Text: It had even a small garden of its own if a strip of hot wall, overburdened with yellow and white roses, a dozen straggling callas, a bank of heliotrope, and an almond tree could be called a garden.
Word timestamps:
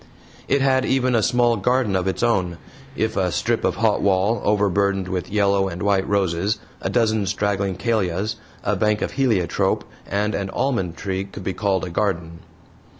It 0.47 0.63
had 0.63 0.83
even 0.83 1.13
a 1.13 1.21
small 1.21 1.57
garden 1.57 1.95
of 1.95 2.07
its 2.07 2.23
own 2.23 2.57
if 2.95 3.15
a 3.15 3.31
strip 3.31 3.63
of 3.63 3.75
hot 3.75 4.01
wall, 4.01 4.41
overburdened 4.43 5.07
with 5.07 5.29
yellow 5.29 5.67
and 5.67 5.83
white 5.83 6.07
roses, 6.09 6.57
a 6.81 6.89
dozen 6.89 7.27
straggling 7.27 7.75
callas, 7.75 8.37
a 8.63 8.75
bank 8.75 9.03
of 9.03 9.11
heliotrope, 9.11 9.83
and 10.07 10.33
an 10.33 10.49
almond 10.49 10.97
tree 10.97 11.25
could 11.25 11.43
be 11.43 11.53
called 11.53 11.85
a 11.85 11.91
garden. 11.91 12.39